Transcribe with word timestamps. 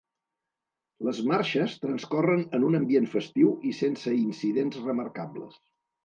Les 1.07 1.17
marxes 1.31 1.75
transcorren 1.83 2.41
en 2.57 2.65
un 2.69 2.77
ambient 2.79 3.05
festiu 3.11 3.51
i 3.73 3.73
sense 3.81 4.15
incidents 4.21 4.79
remarcables. 4.87 5.61